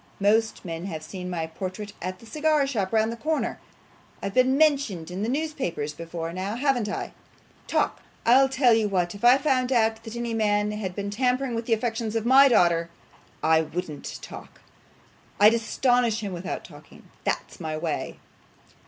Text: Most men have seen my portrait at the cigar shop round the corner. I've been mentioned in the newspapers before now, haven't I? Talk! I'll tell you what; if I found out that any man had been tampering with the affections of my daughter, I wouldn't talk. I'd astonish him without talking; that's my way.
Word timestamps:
Most 0.19 0.65
men 0.65 0.85
have 0.87 1.03
seen 1.03 1.29
my 1.29 1.45
portrait 1.45 1.93
at 2.01 2.17
the 2.17 2.25
cigar 2.25 2.65
shop 2.65 2.91
round 2.91 3.11
the 3.11 3.15
corner. 3.15 3.59
I've 4.23 4.33
been 4.33 4.57
mentioned 4.57 5.11
in 5.11 5.21
the 5.21 5.29
newspapers 5.29 5.93
before 5.93 6.33
now, 6.33 6.55
haven't 6.55 6.89
I? 6.89 7.13
Talk! 7.67 8.01
I'll 8.25 8.49
tell 8.49 8.73
you 8.73 8.89
what; 8.89 9.13
if 9.13 9.23
I 9.23 9.37
found 9.37 9.71
out 9.71 10.03
that 10.03 10.15
any 10.15 10.33
man 10.33 10.71
had 10.71 10.95
been 10.95 11.11
tampering 11.11 11.53
with 11.53 11.67
the 11.67 11.73
affections 11.73 12.15
of 12.15 12.25
my 12.25 12.47
daughter, 12.47 12.89
I 13.43 13.61
wouldn't 13.61 14.19
talk. 14.23 14.61
I'd 15.39 15.53
astonish 15.53 16.21
him 16.21 16.33
without 16.33 16.63
talking; 16.65 17.03
that's 17.23 17.59
my 17.59 17.77
way. 17.77 18.17